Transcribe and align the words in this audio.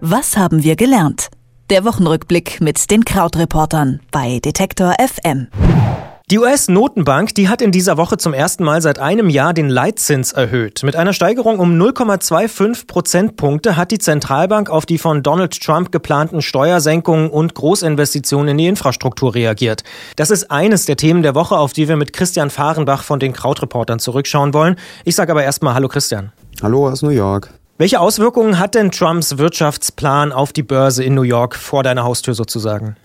Was 0.00 0.36
haben 0.36 0.62
wir 0.62 0.76
gelernt? 0.76 1.26
Der 1.70 1.84
Wochenrückblick 1.84 2.60
mit 2.60 2.88
den 2.92 3.04
Krautreportern 3.04 3.98
bei 4.12 4.38
Detektor 4.38 4.94
FM. 5.00 5.48
Die 6.30 6.38
US-Notenbank, 6.38 7.34
die 7.34 7.48
hat 7.48 7.60
in 7.60 7.72
dieser 7.72 7.96
Woche 7.96 8.16
zum 8.16 8.32
ersten 8.32 8.62
Mal 8.62 8.80
seit 8.80 9.00
einem 9.00 9.28
Jahr 9.28 9.54
den 9.54 9.68
Leitzins 9.68 10.32
erhöht. 10.32 10.84
Mit 10.84 10.94
einer 10.94 11.12
Steigerung 11.12 11.58
um 11.58 11.72
0,25 11.72 12.86
Prozentpunkte 12.86 13.76
hat 13.76 13.90
die 13.90 13.98
Zentralbank 13.98 14.70
auf 14.70 14.86
die 14.86 14.98
von 14.98 15.24
Donald 15.24 15.60
Trump 15.60 15.90
geplanten 15.90 16.42
Steuersenkungen 16.42 17.28
und 17.28 17.54
Großinvestitionen 17.54 18.50
in 18.50 18.58
die 18.58 18.66
Infrastruktur 18.68 19.34
reagiert. 19.34 19.82
Das 20.14 20.30
ist 20.30 20.48
eines 20.48 20.84
der 20.84 20.96
Themen 20.96 21.22
der 21.22 21.34
Woche, 21.34 21.58
auf 21.58 21.72
die 21.72 21.88
wir 21.88 21.96
mit 21.96 22.12
Christian 22.12 22.50
Fahrenbach 22.50 23.02
von 23.02 23.18
den 23.18 23.32
Krautreportern 23.32 23.98
zurückschauen 23.98 24.54
wollen. 24.54 24.76
Ich 25.04 25.16
sage 25.16 25.32
aber 25.32 25.42
erstmal 25.42 25.74
Hallo 25.74 25.88
Christian. 25.88 26.30
Hallo 26.62 26.88
aus 26.88 27.02
New 27.02 27.10
York. 27.10 27.57
Welche 27.80 28.00
Auswirkungen 28.00 28.58
hat 28.58 28.74
denn 28.74 28.90
Trumps 28.90 29.38
Wirtschaftsplan 29.38 30.32
auf 30.32 30.52
die 30.52 30.64
Börse 30.64 31.04
in 31.04 31.14
New 31.14 31.22
York 31.22 31.54
vor 31.54 31.84
deiner 31.84 32.02
Haustür 32.02 32.34
sozusagen? 32.34 32.96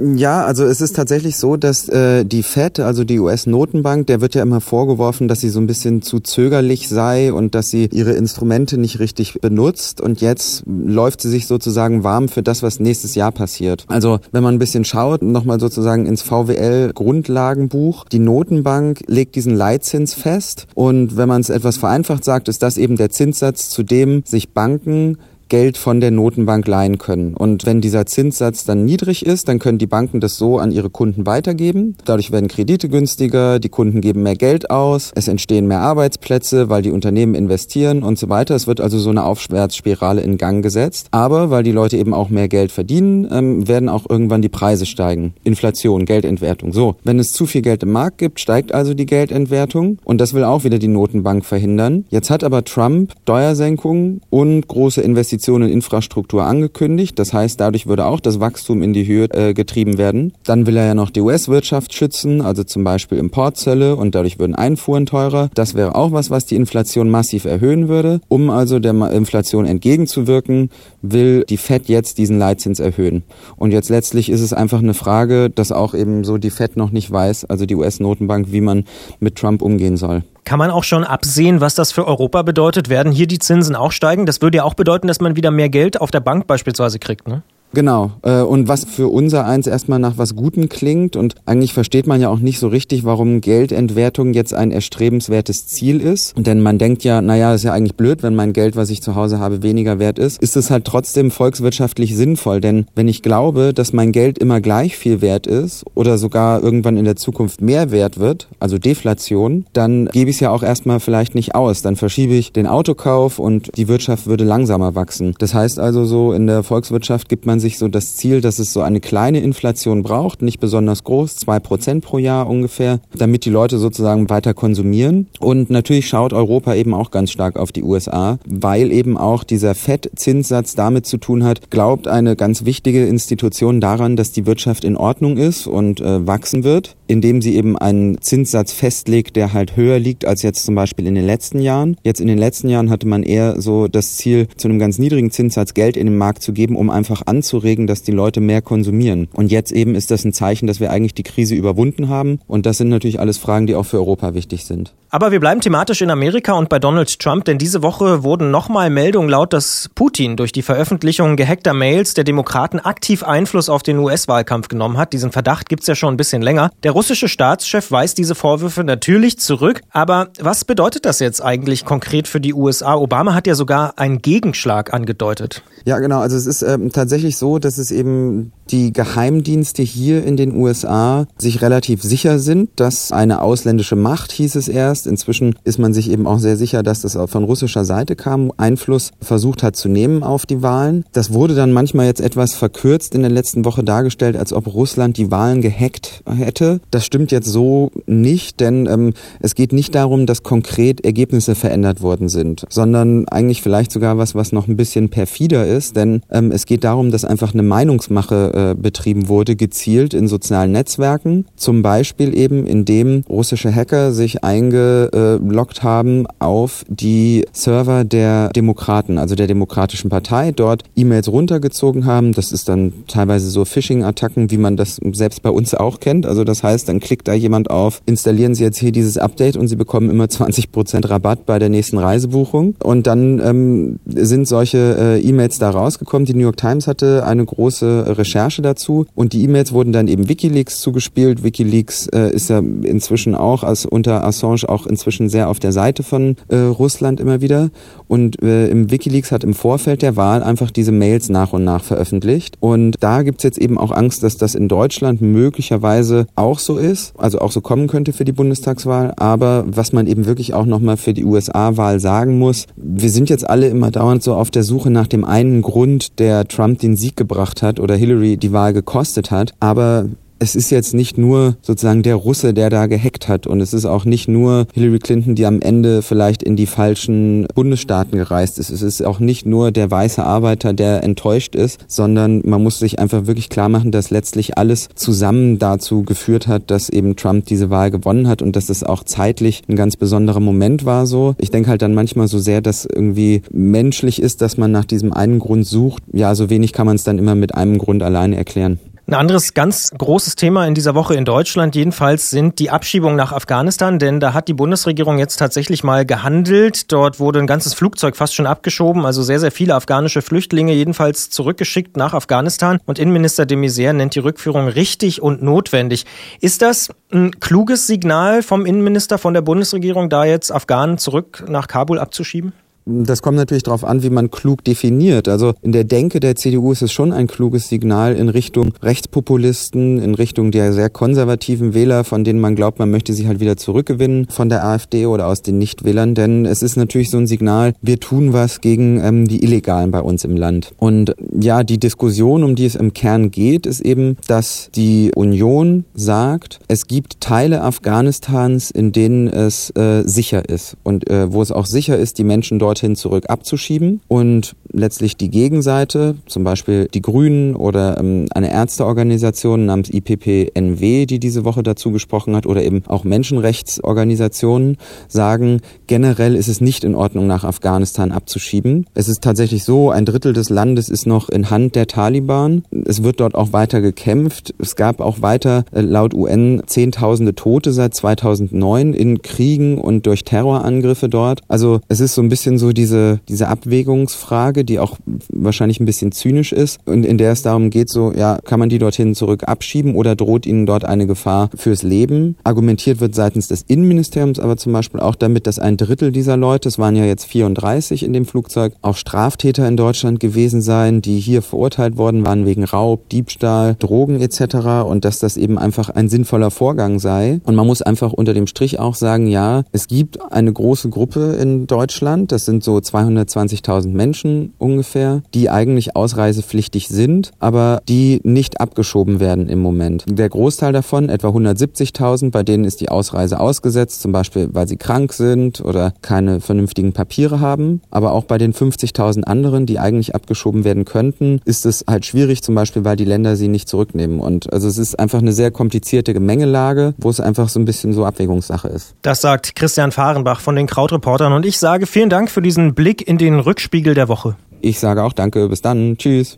Ja, 0.00 0.44
also 0.44 0.64
es 0.64 0.80
ist 0.80 0.94
tatsächlich 0.94 1.36
so, 1.36 1.56
dass 1.56 1.88
äh, 1.88 2.24
die 2.24 2.44
Fed, 2.44 2.78
also 2.78 3.02
die 3.02 3.18
US-Notenbank, 3.18 4.06
der 4.06 4.20
wird 4.20 4.34
ja 4.34 4.42
immer 4.42 4.60
vorgeworfen, 4.60 5.26
dass 5.26 5.40
sie 5.40 5.48
so 5.48 5.60
ein 5.60 5.66
bisschen 5.66 6.02
zu 6.02 6.20
zögerlich 6.20 6.88
sei 6.88 7.32
und 7.32 7.54
dass 7.54 7.70
sie 7.70 7.88
ihre 7.92 8.12
Instrumente 8.12 8.78
nicht 8.78 9.00
richtig 9.00 9.40
benutzt. 9.40 10.00
Und 10.00 10.20
jetzt 10.20 10.62
läuft 10.66 11.20
sie 11.20 11.30
sich 11.30 11.46
sozusagen 11.46 12.04
warm 12.04 12.28
für 12.28 12.42
das, 12.42 12.62
was 12.62 12.78
nächstes 12.78 13.16
Jahr 13.16 13.32
passiert. 13.32 13.86
Also 13.88 14.20
wenn 14.30 14.44
man 14.44 14.54
ein 14.54 14.60
bisschen 14.60 14.84
schaut, 14.84 15.22
nochmal 15.22 15.58
sozusagen 15.58 16.06
ins 16.06 16.22
VWL-Grundlagenbuch, 16.22 18.04
die 18.04 18.20
Notenbank 18.20 19.02
legt 19.08 19.34
diesen 19.34 19.56
Leitzins 19.56 20.14
fest. 20.14 20.66
Und 20.74 21.16
wenn 21.16 21.28
man 21.28 21.40
es 21.40 21.50
etwas 21.50 21.76
vereinfacht 21.76 22.24
sagt, 22.24 22.48
ist 22.48 22.62
das 22.62 22.76
eben 22.76 22.96
der 22.96 23.10
Zinssatz, 23.10 23.68
zu 23.68 23.82
dem 23.82 24.22
sich 24.24 24.50
Banken 24.50 25.18
Geld 25.48 25.78
von 25.78 26.00
der 26.00 26.10
Notenbank 26.10 26.66
leihen 26.66 26.98
können. 26.98 27.34
Und 27.34 27.64
wenn 27.66 27.80
dieser 27.80 28.06
Zinssatz 28.06 28.64
dann 28.64 28.84
niedrig 28.84 29.24
ist, 29.24 29.48
dann 29.48 29.58
können 29.58 29.78
die 29.78 29.86
Banken 29.86 30.20
das 30.20 30.36
so 30.36 30.58
an 30.58 30.70
ihre 30.70 30.90
Kunden 30.90 31.26
weitergeben. 31.26 31.96
Dadurch 32.04 32.30
werden 32.32 32.48
Kredite 32.48 32.88
günstiger, 32.88 33.58
die 33.58 33.68
Kunden 33.68 34.00
geben 34.00 34.22
mehr 34.22 34.36
Geld 34.36 34.70
aus, 34.70 35.12
es 35.14 35.28
entstehen 35.28 35.66
mehr 35.66 35.80
Arbeitsplätze, 35.80 36.68
weil 36.68 36.82
die 36.82 36.90
Unternehmen 36.90 37.34
investieren 37.34 38.02
und 38.02 38.18
so 38.18 38.28
weiter. 38.28 38.54
Es 38.54 38.66
wird 38.66 38.80
also 38.80 38.98
so 38.98 39.10
eine 39.10 39.24
Aufwärtsspirale 39.24 40.20
in 40.20 40.38
Gang 40.38 40.62
gesetzt. 40.62 41.08
Aber 41.12 41.50
weil 41.50 41.62
die 41.62 41.72
Leute 41.72 41.96
eben 41.96 42.14
auch 42.14 42.28
mehr 42.28 42.48
Geld 42.48 42.72
verdienen, 42.72 43.28
ähm, 43.30 43.68
werden 43.68 43.88
auch 43.88 44.04
irgendwann 44.08 44.42
die 44.42 44.48
Preise 44.48 44.86
steigen. 44.86 45.34
Inflation, 45.44 46.04
Geldentwertung. 46.04 46.72
So, 46.72 46.96
wenn 47.04 47.18
es 47.18 47.32
zu 47.32 47.46
viel 47.46 47.62
Geld 47.62 47.82
im 47.82 47.92
Markt 47.92 48.18
gibt, 48.18 48.40
steigt 48.40 48.72
also 48.72 48.94
die 48.94 49.06
Geldentwertung 49.06 49.98
und 50.04 50.20
das 50.20 50.34
will 50.34 50.44
auch 50.44 50.64
wieder 50.64 50.78
die 50.78 50.88
Notenbank 50.88 51.44
verhindern. 51.44 52.04
Jetzt 52.10 52.30
hat 52.30 52.44
aber 52.44 52.64
Trump 52.64 53.12
Steuersenkungen 53.22 54.20
und 54.30 54.66
große 54.68 55.00
Investitionen 55.00 55.37
Investitionen 55.38 55.68
in 55.68 55.74
Infrastruktur 55.74 56.44
angekündigt. 56.44 57.16
Das 57.16 57.32
heißt, 57.32 57.60
dadurch 57.60 57.86
würde 57.86 58.06
auch 58.06 58.18
das 58.18 58.40
Wachstum 58.40 58.82
in 58.82 58.92
die 58.92 59.06
Höhe 59.06 59.28
äh, 59.30 59.54
getrieben 59.54 59.96
werden. 59.96 60.32
Dann 60.44 60.66
will 60.66 60.76
er 60.76 60.86
ja 60.86 60.94
noch 60.94 61.10
die 61.10 61.20
US-Wirtschaft 61.20 61.94
schützen, 61.94 62.40
also 62.42 62.64
zum 62.64 62.82
Beispiel 62.82 63.18
Importzölle 63.18 63.94
und 63.94 64.16
dadurch 64.16 64.40
würden 64.40 64.56
Einfuhren 64.56 65.06
teurer. 65.06 65.48
Das 65.54 65.74
wäre 65.74 65.94
auch 65.94 66.10
was, 66.10 66.30
was 66.30 66.46
die 66.46 66.56
Inflation 66.56 67.08
massiv 67.08 67.44
erhöhen 67.44 67.88
würde. 67.88 68.20
Um 68.26 68.50
also 68.50 68.80
der 68.80 68.92
Inflation 69.12 69.64
entgegenzuwirken, 69.64 70.70
will 71.02 71.44
die 71.48 71.56
Fed 71.56 71.88
jetzt 71.88 72.18
diesen 72.18 72.38
Leitzins 72.38 72.80
erhöhen. 72.80 73.22
Und 73.56 73.70
jetzt 73.70 73.90
letztlich 73.90 74.30
ist 74.30 74.40
es 74.40 74.52
einfach 74.52 74.80
eine 74.80 74.94
Frage, 74.94 75.50
dass 75.50 75.70
auch 75.70 75.94
eben 75.94 76.24
so 76.24 76.38
die 76.38 76.50
Fed 76.50 76.76
noch 76.76 76.90
nicht 76.90 77.10
weiß, 77.10 77.44
also 77.44 77.64
die 77.64 77.76
US-Notenbank, 77.76 78.50
wie 78.50 78.60
man 78.60 78.84
mit 79.20 79.36
Trump 79.36 79.62
umgehen 79.62 79.96
soll. 79.96 80.24
Kann 80.48 80.58
man 80.58 80.70
auch 80.70 80.84
schon 80.84 81.04
absehen, 81.04 81.60
was 81.60 81.74
das 81.74 81.92
für 81.92 82.06
Europa 82.06 82.40
bedeutet? 82.40 82.88
Werden 82.88 83.12
hier 83.12 83.26
die 83.26 83.38
Zinsen 83.38 83.76
auch 83.76 83.92
steigen? 83.92 84.24
Das 84.24 84.40
würde 84.40 84.56
ja 84.56 84.64
auch 84.64 84.72
bedeuten, 84.72 85.06
dass 85.06 85.20
man 85.20 85.36
wieder 85.36 85.50
mehr 85.50 85.68
Geld 85.68 86.00
auf 86.00 86.10
der 86.10 86.20
Bank 86.20 86.46
beispielsweise 86.46 86.98
kriegt, 86.98 87.28
ne? 87.28 87.42
Genau. 87.74 88.12
Äh, 88.22 88.40
und 88.42 88.68
was 88.68 88.84
für 88.84 89.08
unser 89.08 89.46
eins 89.46 89.66
erstmal 89.66 89.98
nach 89.98 90.16
was 90.16 90.34
Guten 90.34 90.68
klingt 90.68 91.16
und 91.16 91.34
eigentlich 91.44 91.74
versteht 91.74 92.06
man 92.06 92.20
ja 92.20 92.28
auch 92.28 92.38
nicht 92.38 92.58
so 92.58 92.68
richtig, 92.68 93.04
warum 93.04 93.40
Geldentwertung 93.40 94.32
jetzt 94.32 94.54
ein 94.54 94.70
erstrebenswertes 94.70 95.66
Ziel 95.66 96.00
ist. 96.00 96.34
Denn 96.36 96.60
man 96.60 96.78
denkt 96.78 97.04
ja, 97.04 97.20
naja, 97.20 97.54
ist 97.54 97.64
ja 97.64 97.72
eigentlich 97.72 97.96
blöd, 97.96 98.22
wenn 98.22 98.34
mein 98.34 98.52
Geld, 98.52 98.76
was 98.76 98.90
ich 98.90 99.02
zu 99.02 99.14
Hause 99.14 99.38
habe, 99.38 99.62
weniger 99.62 99.98
wert 99.98 100.18
ist. 100.18 100.42
Ist 100.42 100.56
es 100.56 100.70
halt 100.70 100.84
trotzdem 100.84 101.30
volkswirtschaftlich 101.30 102.16
sinnvoll. 102.16 102.60
Denn 102.60 102.86
wenn 102.94 103.08
ich 103.08 103.22
glaube, 103.22 103.74
dass 103.74 103.92
mein 103.92 104.12
Geld 104.12 104.38
immer 104.38 104.60
gleich 104.60 104.96
viel 104.96 105.20
wert 105.20 105.46
ist 105.46 105.84
oder 105.94 106.18
sogar 106.18 106.62
irgendwann 106.62 106.96
in 106.96 107.04
der 107.04 107.16
Zukunft 107.16 107.60
mehr 107.60 107.90
wert 107.90 108.18
wird, 108.18 108.48
also 108.60 108.78
Deflation, 108.78 109.66
dann 109.72 110.06
gebe 110.06 110.30
ich 110.30 110.36
es 110.36 110.40
ja 110.40 110.50
auch 110.50 110.62
erstmal 110.62 111.00
vielleicht 111.00 111.34
nicht 111.34 111.54
aus. 111.54 111.82
Dann 111.82 111.96
verschiebe 111.96 112.34
ich 112.34 112.52
den 112.52 112.66
Autokauf 112.66 113.38
und 113.38 113.76
die 113.76 113.88
Wirtschaft 113.88 114.26
würde 114.26 114.44
langsamer 114.44 114.94
wachsen. 114.94 115.34
Das 115.38 115.54
heißt 115.54 115.78
also 115.78 116.04
so, 116.04 116.32
in 116.32 116.46
der 116.46 116.62
Volkswirtschaft 116.62 117.28
gibt 117.28 117.46
man 117.46 117.57
man 117.58 117.60
sich 117.60 117.78
so 117.78 117.88
das 117.88 118.14
Ziel, 118.14 118.40
dass 118.40 118.60
es 118.60 118.72
so 118.72 118.82
eine 118.82 119.00
kleine 119.00 119.40
Inflation 119.40 120.04
braucht, 120.04 120.42
nicht 120.42 120.60
besonders 120.60 121.02
groß, 121.02 121.34
zwei 121.34 121.58
Prozent 121.58 122.04
pro 122.04 122.18
Jahr 122.18 122.48
ungefähr, 122.48 123.00
damit 123.16 123.44
die 123.44 123.50
Leute 123.50 123.78
sozusagen 123.78 124.30
weiter 124.30 124.54
konsumieren. 124.54 125.26
Und 125.40 125.68
natürlich 125.68 126.08
schaut 126.08 126.32
Europa 126.32 126.74
eben 126.74 126.94
auch 126.94 127.10
ganz 127.10 127.32
stark 127.32 127.56
auf 127.58 127.72
die 127.72 127.82
USA, 127.82 128.38
weil 128.46 128.92
eben 128.92 129.18
auch 129.18 129.42
dieser 129.42 129.74
FED-Zinssatz 129.74 130.76
damit 130.76 131.06
zu 131.06 131.16
tun 131.16 131.42
hat, 131.42 131.68
glaubt 131.70 132.06
eine 132.06 132.36
ganz 132.36 132.64
wichtige 132.64 133.06
Institution 133.06 133.80
daran, 133.80 134.14
dass 134.14 134.30
die 134.30 134.46
Wirtschaft 134.46 134.84
in 134.84 134.96
Ordnung 134.96 135.36
ist 135.36 135.66
und 135.66 136.00
äh, 136.00 136.24
wachsen 136.24 136.62
wird, 136.62 136.94
indem 137.08 137.42
sie 137.42 137.56
eben 137.56 137.76
einen 137.76 138.20
Zinssatz 138.20 138.72
festlegt, 138.72 139.34
der 139.34 139.52
halt 139.52 139.76
höher 139.76 139.98
liegt 139.98 140.24
als 140.24 140.42
jetzt 140.42 140.64
zum 140.64 140.76
Beispiel 140.76 141.08
in 141.08 141.16
den 141.16 141.26
letzten 141.26 141.58
Jahren. 141.58 141.96
Jetzt 142.04 142.20
in 142.20 142.28
den 142.28 142.38
letzten 142.38 142.68
Jahren 142.68 142.88
hatte 142.88 143.08
man 143.08 143.24
eher 143.24 143.60
so 143.60 143.88
das 143.88 144.16
Ziel, 144.16 144.46
zu 144.56 144.68
einem 144.68 144.78
ganz 144.78 144.98
niedrigen 144.98 145.32
Zinssatz 145.32 145.74
Geld 145.74 145.96
in 145.96 146.06
den 146.06 146.18
Markt 146.18 146.42
zu 146.42 146.52
geben, 146.52 146.76
um 146.76 146.88
einfach 146.88 147.22
anzunehmen, 147.26 147.47
anzuregen, 147.48 147.86
dass 147.86 148.02
die 148.02 148.12
Leute 148.12 148.40
mehr 148.40 148.60
konsumieren. 148.60 149.28
Und 149.32 149.50
jetzt 149.50 149.72
eben 149.72 149.94
ist 149.94 150.10
das 150.10 150.24
ein 150.24 150.32
Zeichen, 150.32 150.66
dass 150.66 150.80
wir 150.80 150.90
eigentlich 150.90 151.14
die 151.14 151.22
Krise 151.22 151.54
überwunden 151.54 152.08
haben. 152.08 152.40
Und 152.46 152.66
das 152.66 152.76
sind 152.76 152.88
natürlich 152.88 153.20
alles 153.20 153.38
Fragen, 153.38 153.66
die 153.66 153.74
auch 153.74 153.84
für 153.84 153.96
Europa 153.96 154.34
wichtig 154.34 154.66
sind. 154.66 154.94
Aber 155.10 155.32
wir 155.32 155.40
bleiben 155.40 155.62
thematisch 155.62 156.02
in 156.02 156.10
Amerika 156.10 156.52
und 156.52 156.68
bei 156.68 156.78
Donald 156.78 157.18
Trump, 157.18 157.46
denn 157.46 157.56
diese 157.56 157.82
Woche 157.82 158.22
wurden 158.22 158.50
nochmal 158.50 158.90
Meldungen 158.90 159.30
laut, 159.30 159.54
dass 159.54 159.88
Putin 159.94 160.36
durch 160.36 160.52
die 160.52 160.60
Veröffentlichung 160.60 161.36
gehackter 161.36 161.72
Mails 161.72 162.12
der 162.12 162.24
Demokraten 162.24 162.78
aktiv 162.78 163.22
Einfluss 163.22 163.70
auf 163.70 163.82
den 163.82 163.98
US-Wahlkampf 163.98 164.68
genommen 164.68 164.98
hat. 164.98 165.14
Diesen 165.14 165.32
Verdacht 165.32 165.70
gibt 165.70 165.82
es 165.82 165.86
ja 165.86 165.94
schon 165.94 166.12
ein 166.12 166.18
bisschen 166.18 166.42
länger. 166.42 166.70
Der 166.82 166.92
russische 166.92 167.28
Staatschef 167.28 167.90
weist 167.90 168.18
diese 168.18 168.34
Vorwürfe 168.34 168.84
natürlich 168.84 169.38
zurück. 169.38 169.80
Aber 169.90 170.28
was 170.38 170.66
bedeutet 170.66 171.06
das 171.06 171.20
jetzt 171.20 171.42
eigentlich 171.42 171.86
konkret 171.86 172.28
für 172.28 172.40
die 172.40 172.52
USA? 172.52 172.94
Obama 172.94 173.32
hat 173.32 173.46
ja 173.46 173.54
sogar 173.54 173.98
einen 173.98 174.20
Gegenschlag 174.20 174.92
angedeutet. 174.92 175.62
Ja, 175.86 176.00
genau. 176.00 176.20
Also 176.20 176.36
es 176.36 176.46
ist 176.46 176.60
ähm, 176.60 176.92
tatsächlich 176.92 177.37
so, 177.38 177.58
dass 177.58 177.78
es 177.78 177.90
eben 177.90 178.52
die 178.70 178.92
Geheimdienste 178.92 179.82
hier 179.82 180.24
in 180.24 180.36
den 180.36 180.54
USA 180.54 181.26
sich 181.38 181.62
relativ 181.62 182.02
sicher 182.02 182.38
sind, 182.38 182.70
dass 182.76 183.12
eine 183.12 183.42
ausländische 183.42 183.96
Macht, 183.96 184.32
hieß 184.32 184.56
es 184.56 184.68
erst, 184.68 185.06
inzwischen 185.06 185.54
ist 185.64 185.78
man 185.78 185.94
sich 185.94 186.10
eben 186.10 186.26
auch 186.26 186.38
sehr 186.38 186.56
sicher, 186.56 186.82
dass 186.82 187.00
das 187.00 187.18
von 187.30 187.44
russischer 187.44 187.84
Seite 187.84 188.16
kam, 188.16 188.52
Einfluss 188.56 189.12
versucht 189.20 189.62
hat 189.62 189.76
zu 189.76 189.88
nehmen 189.88 190.22
auf 190.22 190.46
die 190.46 190.62
Wahlen. 190.62 191.04
Das 191.12 191.32
wurde 191.32 191.54
dann 191.54 191.72
manchmal 191.72 192.06
jetzt 192.06 192.20
etwas 192.20 192.54
verkürzt 192.54 193.14
in 193.14 193.22
der 193.22 193.30
letzten 193.30 193.64
Woche 193.64 193.82
dargestellt, 193.82 194.36
als 194.36 194.52
ob 194.52 194.66
Russland 194.66 195.16
die 195.16 195.30
Wahlen 195.30 195.60
gehackt 195.60 196.22
hätte. 196.26 196.80
Das 196.90 197.04
stimmt 197.04 197.32
jetzt 197.32 197.48
so 197.48 197.90
nicht, 198.06 198.60
denn 198.60 198.86
ähm, 198.86 199.14
es 199.40 199.54
geht 199.54 199.72
nicht 199.72 199.94
darum, 199.94 200.26
dass 200.26 200.42
konkret 200.42 201.04
Ergebnisse 201.04 201.54
verändert 201.54 202.02
worden 202.02 202.28
sind, 202.28 202.64
sondern 202.68 203.26
eigentlich 203.28 203.62
vielleicht 203.62 203.92
sogar 203.92 204.18
was, 204.18 204.34
was 204.34 204.52
noch 204.52 204.68
ein 204.68 204.76
bisschen 204.76 205.08
perfider 205.08 205.66
ist, 205.66 205.96
denn 205.96 206.22
ähm, 206.30 206.52
es 206.52 206.66
geht 206.66 206.84
darum, 206.84 207.10
dass 207.10 207.24
einfach 207.28 207.54
eine 207.54 207.62
Meinungsmache 207.62 208.74
äh, 208.76 208.80
betrieben 208.80 209.28
wurde, 209.28 209.56
gezielt 209.56 210.14
in 210.14 210.28
sozialen 210.28 210.72
Netzwerken. 210.72 211.46
Zum 211.56 211.82
Beispiel 211.82 212.36
eben, 212.36 212.66
indem 212.66 213.24
russische 213.28 213.74
Hacker 213.74 214.12
sich 214.12 214.44
eingeloggt 214.44 215.82
haben 215.82 216.26
auf 216.38 216.84
die 216.88 217.44
Server 217.52 218.04
der 218.04 218.50
Demokraten, 218.50 219.18
also 219.18 219.34
der 219.34 219.46
Demokratischen 219.46 220.10
Partei, 220.10 220.52
dort 220.52 220.84
E-Mails 220.96 221.28
runtergezogen 221.28 222.04
haben. 222.06 222.32
Das 222.32 222.52
ist 222.52 222.68
dann 222.68 222.92
teilweise 223.06 223.50
so 223.50 223.64
Phishing-Attacken, 223.64 224.50
wie 224.50 224.58
man 224.58 224.76
das 224.76 225.00
selbst 225.12 225.42
bei 225.42 225.50
uns 225.50 225.74
auch 225.74 226.00
kennt. 226.00 226.26
Also 226.26 226.44
das 226.44 226.62
heißt, 226.62 226.88
dann 226.88 227.00
klickt 227.00 227.28
da 227.28 227.34
jemand 227.34 227.70
auf, 227.70 228.02
installieren 228.06 228.54
Sie 228.54 228.64
jetzt 228.64 228.78
hier 228.78 228.92
dieses 228.92 229.18
Update 229.18 229.56
und 229.56 229.68
Sie 229.68 229.76
bekommen 229.76 230.10
immer 230.10 230.24
20% 230.24 231.08
Rabatt 231.08 231.46
bei 231.46 231.58
der 231.58 231.68
nächsten 231.68 231.98
Reisebuchung. 231.98 232.74
Und 232.82 233.06
dann 233.06 233.40
ähm, 233.40 233.98
sind 234.06 234.46
solche 234.46 234.96
äh, 234.98 235.20
E-Mails 235.20 235.58
da 235.58 235.70
rausgekommen. 235.70 236.26
Die 236.26 236.34
New 236.34 236.40
York 236.40 236.56
Times 236.56 236.86
hatte 236.86 237.17
eine 237.24 237.44
große 237.44 238.16
Recherche 238.18 238.62
dazu. 238.62 239.06
Und 239.14 239.32
die 239.32 239.42
E-Mails 239.44 239.72
wurden 239.72 239.92
dann 239.92 240.08
eben 240.08 240.28
Wikileaks 240.28 240.80
zugespielt. 240.80 241.42
Wikileaks 241.42 242.06
äh, 242.08 242.30
ist 242.30 242.50
ja 242.50 242.58
inzwischen 242.58 243.34
auch 243.34 243.64
als 243.64 243.86
unter 243.86 244.24
Assange 244.24 244.68
auch 244.68 244.86
inzwischen 244.86 245.28
sehr 245.28 245.48
auf 245.48 245.58
der 245.58 245.72
Seite 245.72 246.02
von 246.02 246.36
äh, 246.48 246.56
Russland 246.56 247.20
immer 247.20 247.40
wieder. 247.40 247.70
Und 248.06 248.42
äh, 248.42 248.68
im 248.68 248.90
Wikileaks 248.90 249.32
hat 249.32 249.44
im 249.44 249.54
Vorfeld 249.54 250.02
der 250.02 250.16
Wahl 250.16 250.42
einfach 250.42 250.70
diese 250.70 250.92
Mails 250.92 251.28
nach 251.28 251.52
und 251.52 251.64
nach 251.64 251.84
veröffentlicht. 251.84 252.56
Und 252.60 252.96
da 253.00 253.22
gibt's 253.22 253.44
jetzt 253.44 253.58
eben 253.58 253.78
auch 253.78 253.90
Angst, 253.90 254.22
dass 254.22 254.36
das 254.36 254.54
in 254.54 254.68
Deutschland 254.68 255.20
möglicherweise 255.20 256.26
auch 256.34 256.58
so 256.58 256.76
ist, 256.76 257.12
also 257.18 257.40
auch 257.40 257.52
so 257.52 257.60
kommen 257.60 257.88
könnte 257.88 258.12
für 258.12 258.24
die 258.24 258.32
Bundestagswahl, 258.32 259.12
aber 259.16 259.64
was 259.66 259.92
man 259.92 260.06
eben 260.06 260.26
wirklich 260.26 260.54
auch 260.54 260.66
nochmal 260.66 260.96
für 260.96 261.14
die 261.14 261.24
USA-Wahl 261.24 262.00
sagen 262.00 262.38
muss, 262.38 262.66
wir 262.76 263.10
sind 263.10 263.30
jetzt 263.30 263.48
alle 263.48 263.68
immer 263.68 263.90
dauernd 263.90 264.22
so 264.22 264.34
auf 264.34 264.50
der 264.50 264.62
Suche 264.62 264.90
nach 264.90 265.06
dem 265.06 265.24
einen 265.24 265.62
Grund, 265.62 266.18
der 266.18 266.46
Trump 266.46 266.80
den 266.80 266.96
Sieg 266.96 267.07
gebracht 267.16 267.62
hat 267.62 267.80
oder 267.80 267.96
Hillary 267.96 268.36
die 268.36 268.52
Wahl 268.52 268.72
gekostet 268.72 269.30
hat. 269.30 269.54
Aber 269.60 270.06
es 270.38 270.54
ist 270.54 270.70
jetzt 270.70 270.94
nicht 270.94 271.18
nur 271.18 271.56
sozusagen 271.62 272.02
der 272.02 272.14
Russe, 272.14 272.54
der 272.54 272.70
da 272.70 272.86
gehackt 272.86 273.28
hat 273.28 273.46
und 273.46 273.60
es 273.60 273.72
ist 273.72 273.84
auch 273.84 274.04
nicht 274.04 274.28
nur 274.28 274.66
Hillary 274.72 274.98
Clinton, 274.98 275.34
die 275.34 275.46
am 275.46 275.60
Ende 275.60 276.02
vielleicht 276.02 276.42
in 276.42 276.56
die 276.56 276.66
falschen 276.66 277.46
Bundesstaaten 277.54 278.18
gereist 278.18 278.58
ist. 278.58 278.70
Es 278.70 278.82
ist 278.82 279.04
auch 279.04 279.18
nicht 279.18 279.46
nur 279.46 279.72
der 279.72 279.90
weiße 279.90 280.22
Arbeiter, 280.22 280.72
der 280.72 281.02
enttäuscht 281.02 281.54
ist, 281.54 281.80
sondern 281.88 282.42
man 282.44 282.62
muss 282.62 282.78
sich 282.78 282.98
einfach 282.98 283.26
wirklich 283.26 283.48
klar 283.48 283.68
machen, 283.68 283.90
dass 283.90 284.10
letztlich 284.10 284.56
alles 284.58 284.88
zusammen 284.94 285.58
dazu 285.58 286.02
geführt 286.02 286.46
hat, 286.46 286.70
dass 286.70 286.88
eben 286.88 287.16
Trump 287.16 287.46
diese 287.46 287.70
Wahl 287.70 287.90
gewonnen 287.90 288.28
hat 288.28 288.42
und 288.42 288.54
dass 288.54 288.68
es 288.68 288.84
auch 288.84 289.04
zeitlich 289.04 289.62
ein 289.68 289.76
ganz 289.76 289.96
besonderer 289.96 290.40
Moment 290.40 290.84
war 290.84 291.06
so. 291.06 291.34
Ich 291.38 291.50
denke 291.50 291.70
halt 291.70 291.82
dann 291.82 291.94
manchmal 291.94 292.28
so 292.28 292.38
sehr, 292.38 292.60
dass 292.60 292.84
irgendwie 292.84 293.42
menschlich 293.50 294.22
ist, 294.22 294.40
dass 294.40 294.56
man 294.56 294.70
nach 294.70 294.84
diesem 294.84 295.12
einen 295.12 295.38
Grund 295.38 295.66
sucht. 295.66 296.02
Ja, 296.12 296.34
so 296.34 296.50
wenig 296.50 296.72
kann 296.72 296.86
man 296.86 296.96
es 296.96 297.04
dann 297.04 297.18
immer 297.18 297.34
mit 297.34 297.54
einem 297.54 297.78
Grund 297.78 298.02
alleine 298.02 298.36
erklären. 298.36 298.78
Ein 299.08 299.14
anderes 299.14 299.54
ganz 299.54 299.90
großes 299.96 300.36
Thema 300.36 300.66
in 300.66 300.74
dieser 300.74 300.94
Woche 300.94 301.14
in 301.14 301.24
Deutschland 301.24 301.74
jedenfalls 301.74 302.28
sind 302.28 302.58
die 302.58 302.68
Abschiebungen 302.68 303.16
nach 303.16 303.32
Afghanistan, 303.32 303.98
denn 303.98 304.20
da 304.20 304.34
hat 304.34 304.48
die 304.48 304.52
Bundesregierung 304.52 305.18
jetzt 305.18 305.38
tatsächlich 305.38 305.82
mal 305.82 306.04
gehandelt. 306.04 306.92
Dort 306.92 307.18
wurde 307.18 307.38
ein 307.38 307.46
ganzes 307.46 307.72
Flugzeug 307.72 308.16
fast 308.16 308.34
schon 308.34 308.46
abgeschoben, 308.46 309.06
also 309.06 309.22
sehr, 309.22 309.40
sehr 309.40 309.50
viele 309.50 309.74
afghanische 309.76 310.20
Flüchtlinge 310.20 310.74
jedenfalls 310.74 311.30
zurückgeschickt 311.30 311.96
nach 311.96 312.12
Afghanistan. 312.12 312.80
Und 312.84 312.98
Innenminister 312.98 313.46
de 313.46 313.56
Maizière 313.56 313.94
nennt 313.94 314.14
die 314.14 314.18
Rückführung 314.18 314.68
richtig 314.68 315.22
und 315.22 315.42
notwendig. 315.42 316.04
Ist 316.42 316.60
das 316.60 316.90
ein 317.10 317.30
kluges 317.40 317.86
Signal 317.86 318.42
vom 318.42 318.66
Innenminister, 318.66 319.16
von 319.16 319.32
der 319.32 319.40
Bundesregierung, 319.40 320.10
da 320.10 320.26
jetzt 320.26 320.52
Afghanen 320.52 320.98
zurück 320.98 321.44
nach 321.48 321.66
Kabul 321.66 321.98
abzuschieben? 321.98 322.52
Das 322.88 323.20
kommt 323.20 323.36
natürlich 323.36 323.64
darauf 323.64 323.84
an, 323.84 324.02
wie 324.02 324.08
man 324.08 324.30
klug 324.30 324.64
definiert. 324.64 325.28
Also 325.28 325.52
in 325.60 325.72
der 325.72 325.84
Denke 325.84 326.20
der 326.20 326.36
CDU 326.36 326.72
ist 326.72 326.80
es 326.80 326.90
schon 326.90 327.12
ein 327.12 327.26
kluges 327.26 327.68
Signal 327.68 328.16
in 328.16 328.30
Richtung 328.30 328.72
Rechtspopulisten, 328.82 329.98
in 329.98 330.14
Richtung 330.14 330.50
der 330.50 330.72
sehr 330.72 330.88
konservativen 330.88 331.74
Wähler, 331.74 332.04
von 332.04 332.24
denen 332.24 332.40
man 332.40 332.56
glaubt, 332.56 332.78
man 332.78 332.90
möchte 332.90 333.12
sie 333.12 333.28
halt 333.28 333.40
wieder 333.40 333.58
zurückgewinnen 333.58 334.26
von 334.30 334.48
der 334.48 334.64
AfD 334.64 335.04
oder 335.04 335.26
aus 335.26 335.42
den 335.42 335.58
Nichtwählern. 335.58 336.14
Denn 336.14 336.46
es 336.46 336.62
ist 336.62 336.76
natürlich 336.76 337.10
so 337.10 337.18
ein 337.18 337.26
Signal, 337.26 337.74
wir 337.82 338.00
tun 338.00 338.32
was 338.32 338.62
gegen 338.62 339.00
ähm, 339.04 339.28
die 339.28 339.42
Illegalen 339.42 339.90
bei 339.90 340.00
uns 340.00 340.24
im 340.24 340.36
Land. 340.36 340.72
Und 340.78 341.14
ja, 341.38 341.64
die 341.64 341.78
Diskussion, 341.78 342.42
um 342.42 342.54
die 342.54 342.64
es 342.64 342.74
im 342.74 342.94
Kern 342.94 343.30
geht, 343.30 343.66
ist 343.66 343.80
eben, 343.80 344.16
dass 344.26 344.70
die 344.74 345.12
Union 345.14 345.84
sagt, 345.94 346.60
es 346.68 346.86
gibt 346.86 347.20
Teile 347.20 347.62
Afghanistans, 347.62 348.70
in 348.70 348.92
denen 348.92 349.28
es 349.28 349.70
äh, 349.76 350.02
sicher 350.04 350.48
ist 350.48 350.76
und 350.84 351.08
äh, 351.10 351.30
wo 351.32 351.42
es 351.42 351.52
auch 351.52 351.66
sicher 351.66 351.98
ist, 351.98 352.18
die 352.18 352.24
Menschen 352.24 352.58
dort 352.58 352.77
dorthin 352.78 352.96
zurück 352.96 353.28
abzuschieben. 353.28 354.00
Und 354.08 354.54
letztlich 354.72 355.16
die 355.16 355.30
Gegenseite, 355.30 356.16
zum 356.26 356.44
Beispiel 356.44 356.88
die 356.92 357.02
Grünen 357.02 357.56
oder 357.56 357.98
ähm, 357.98 358.26
eine 358.34 358.50
Ärzteorganisation 358.50 359.66
namens 359.66 359.90
IPPNW, 359.90 361.06
die 361.06 361.18
diese 361.18 361.44
Woche 361.44 361.62
dazu 361.62 361.90
gesprochen 361.90 362.36
hat, 362.36 362.46
oder 362.46 362.62
eben 362.62 362.82
auch 362.86 363.04
Menschenrechtsorganisationen, 363.04 364.76
sagen, 365.08 365.60
generell 365.86 366.34
ist 366.34 366.48
es 366.48 366.60
nicht 366.60 366.84
in 366.84 366.94
Ordnung, 366.94 367.26
nach 367.26 367.44
Afghanistan 367.44 368.12
abzuschieben. 368.12 368.86
Es 368.94 369.08
ist 369.08 369.22
tatsächlich 369.22 369.64
so, 369.64 369.90
ein 369.90 370.04
Drittel 370.04 370.32
des 370.32 370.50
Landes 370.50 370.88
ist 370.88 371.06
noch 371.06 371.28
in 371.28 371.50
Hand 371.50 371.74
der 371.74 371.86
Taliban. 371.86 372.64
Es 372.70 373.02
wird 373.02 373.20
dort 373.20 373.34
auch 373.34 373.52
weiter 373.52 373.80
gekämpft. 373.80 374.54
Es 374.58 374.76
gab 374.76 375.00
auch 375.00 375.22
weiter 375.22 375.64
äh, 375.72 375.80
laut 375.80 376.14
UN 376.14 376.62
Zehntausende 376.66 377.34
Tote 377.34 377.72
seit 377.72 377.94
2009 377.94 378.94
in 378.94 379.22
Kriegen 379.22 379.78
und 379.78 380.06
durch 380.06 380.24
Terrorangriffe 380.24 381.08
dort. 381.08 381.40
Also 381.48 381.80
es 381.88 382.00
ist 382.00 382.14
so 382.14 382.22
ein 382.22 382.28
bisschen 382.28 382.58
so 382.58 382.72
diese, 382.72 383.20
diese 383.28 383.48
Abwägungsfrage, 383.48 384.57
die 384.64 384.78
auch 384.78 384.98
wahrscheinlich 385.28 385.80
ein 385.80 385.86
bisschen 385.86 386.12
zynisch 386.12 386.52
ist 386.52 386.78
und 386.86 387.04
in 387.04 387.18
der 387.18 387.32
es 387.32 387.42
darum 387.42 387.70
geht, 387.70 387.88
so, 387.88 388.12
ja, 388.12 388.38
kann 388.44 388.60
man 388.60 388.68
die 388.68 388.78
dorthin 388.78 389.14
zurück 389.14 389.44
abschieben 389.46 389.94
oder 389.94 390.16
droht 390.16 390.46
ihnen 390.46 390.66
dort 390.66 390.84
eine 390.84 391.06
Gefahr 391.06 391.50
fürs 391.54 391.82
Leben? 391.82 392.36
Argumentiert 392.44 393.00
wird 393.00 393.14
seitens 393.14 393.48
des 393.48 393.62
Innenministeriums 393.62 394.38
aber 394.38 394.56
zum 394.56 394.72
Beispiel 394.72 395.00
auch 395.00 395.14
damit, 395.14 395.46
dass 395.46 395.58
ein 395.58 395.76
Drittel 395.76 396.12
dieser 396.12 396.36
Leute, 396.36 396.68
es 396.68 396.78
waren 396.78 396.96
ja 396.96 397.04
jetzt 397.04 397.24
34 397.26 398.02
in 398.02 398.12
dem 398.12 398.24
Flugzeug, 398.24 398.74
auch 398.82 398.96
Straftäter 398.96 399.66
in 399.66 399.76
Deutschland 399.76 400.20
gewesen 400.20 400.62
seien, 400.62 401.02
die 401.02 401.18
hier 401.18 401.42
verurteilt 401.42 401.96
worden 401.96 402.26
waren 402.26 402.46
wegen 402.46 402.64
Raub, 402.64 403.08
Diebstahl, 403.08 403.76
Drogen 403.78 404.20
etc. 404.20 404.86
und 404.86 405.04
dass 405.04 405.18
das 405.18 405.36
eben 405.36 405.58
einfach 405.58 405.90
ein 405.90 406.08
sinnvoller 406.08 406.50
Vorgang 406.50 406.98
sei. 406.98 407.40
Und 407.44 407.54
man 407.54 407.66
muss 407.66 407.82
einfach 407.82 408.12
unter 408.12 408.34
dem 408.34 408.46
Strich 408.46 408.78
auch 408.78 408.94
sagen, 408.94 409.26
ja, 409.26 409.62
es 409.72 409.88
gibt 409.88 410.20
eine 410.32 410.52
große 410.52 410.88
Gruppe 410.88 411.36
in 411.40 411.66
Deutschland, 411.66 412.32
das 412.32 412.44
sind 412.44 412.64
so 412.64 412.76
220.000 412.76 413.88
Menschen 413.88 414.47
ungefähr, 414.58 415.22
die 415.34 415.50
eigentlich 415.50 415.96
ausreisepflichtig 415.96 416.88
sind, 416.88 417.32
aber 417.38 417.80
die 417.88 418.20
nicht 418.24 418.60
abgeschoben 418.60 419.20
werden 419.20 419.48
im 419.48 419.60
Moment. 419.60 420.04
Der 420.08 420.28
Großteil 420.28 420.72
davon, 420.72 421.08
etwa 421.08 421.28
170.000, 421.28 422.30
bei 422.30 422.42
denen 422.42 422.64
ist 422.64 422.80
die 422.80 422.88
Ausreise 422.88 423.40
ausgesetzt, 423.40 424.00
zum 424.02 424.12
Beispiel 424.12 424.48
weil 424.52 424.68
sie 424.68 424.76
krank 424.76 425.12
sind 425.12 425.60
oder 425.60 425.92
keine 426.02 426.40
vernünftigen 426.40 426.92
Papiere 426.92 427.40
haben. 427.40 427.80
Aber 427.90 428.12
auch 428.12 428.24
bei 428.24 428.38
den 428.38 428.52
50.000 428.52 429.24
anderen, 429.24 429.66
die 429.66 429.78
eigentlich 429.78 430.14
abgeschoben 430.14 430.64
werden 430.64 430.84
könnten, 430.84 431.40
ist 431.44 431.66
es 431.66 431.84
halt 431.88 432.06
schwierig, 432.06 432.42
zum 432.42 432.54
Beispiel 432.54 432.84
weil 432.84 432.96
die 432.96 433.04
Länder 433.04 433.36
sie 433.36 433.48
nicht 433.48 433.68
zurücknehmen. 433.68 434.20
Und 434.20 434.52
also 434.52 434.68
es 434.68 434.78
ist 434.78 434.98
einfach 434.98 435.20
eine 435.20 435.32
sehr 435.32 435.50
komplizierte 435.50 436.14
Gemengelage, 436.14 436.94
wo 436.98 437.10
es 437.10 437.20
einfach 437.20 437.48
so 437.48 437.60
ein 437.60 437.64
bisschen 437.64 437.92
so 437.92 438.04
Abwägungssache 438.04 438.68
ist. 438.68 438.94
Das 439.02 439.20
sagt 439.20 439.56
Christian 439.56 439.92
Fahrenbach 439.92 440.40
von 440.40 440.56
den 440.56 440.66
Krautreportern 440.66 441.32
und 441.32 441.46
ich 441.46 441.58
sage 441.58 441.86
vielen 441.86 442.10
Dank 442.10 442.30
für 442.30 442.42
diesen 442.42 442.74
Blick 442.74 443.06
in 443.06 443.18
den 443.18 443.38
Rückspiegel 443.38 443.94
der 443.94 444.08
Woche. 444.08 444.36
Ich 444.60 444.80
sage 444.80 445.02
auch 445.04 445.12
danke, 445.12 445.48
bis 445.48 445.62
dann, 445.62 445.96
tschüss. 445.96 446.36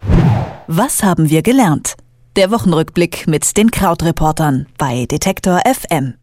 Was 0.67 1.02
haben 1.02 1.31
wir 1.31 1.43
gelernt? 1.43 1.94
Der 2.37 2.50
Wochenrückblick 2.50 3.26
mit 3.26 3.56
den 3.56 3.70
Krautreportern 3.70 4.67
bei 4.78 5.06
Detektor 5.06 5.61
FM. 5.67 6.14